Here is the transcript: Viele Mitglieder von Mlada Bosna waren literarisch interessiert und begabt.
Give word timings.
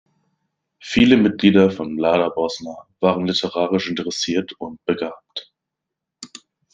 Viele 0.81 1.15
Mitglieder 1.15 1.69
von 1.69 1.93
Mlada 1.93 2.29
Bosna 2.29 2.87
waren 3.01 3.27
literarisch 3.27 3.87
interessiert 3.87 4.51
und 4.53 4.83
begabt. 4.85 5.53